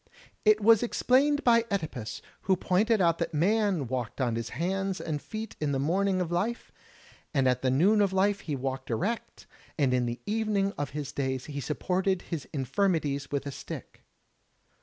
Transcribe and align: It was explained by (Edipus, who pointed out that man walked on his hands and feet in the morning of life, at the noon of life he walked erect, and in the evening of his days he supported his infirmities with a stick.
It 0.45 0.61
was 0.61 0.81
explained 0.81 1.43
by 1.43 1.61
(Edipus, 1.69 2.23
who 2.45 2.55
pointed 2.57 3.01
out 3.01 3.19
that 3.19 3.35
man 3.35 3.85
walked 3.85 4.19
on 4.19 4.35
his 4.35 4.49
hands 4.49 4.99
and 4.99 5.21
feet 5.21 5.55
in 5.59 5.73
the 5.73 5.79
morning 5.79 6.19
of 6.21 6.31
life, 6.31 6.71
at 7.35 7.61
the 7.61 7.69
noon 7.69 8.01
of 8.01 8.11
life 8.11 8.39
he 8.39 8.55
walked 8.55 8.89
erect, 8.89 9.45
and 9.77 9.93
in 9.93 10.07
the 10.07 10.19
evening 10.25 10.73
of 10.75 10.89
his 10.97 11.11
days 11.11 11.45
he 11.45 11.61
supported 11.61 12.23
his 12.23 12.47
infirmities 12.51 13.29
with 13.29 13.45
a 13.45 13.51
stick. 13.51 14.01